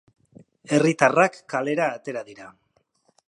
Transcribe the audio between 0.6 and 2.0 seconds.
Herritarrak kalera